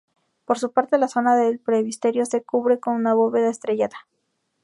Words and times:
Por 0.45 0.57
su 0.57 0.71
parte 0.73 0.97
la 0.97 1.07
zona 1.07 1.35
del 1.35 1.59
presbiterio 1.59 2.25
se 2.25 2.41
cubre 2.41 2.79
con 2.79 3.03
bóveda 3.03 3.51
estrellada. 3.51 4.07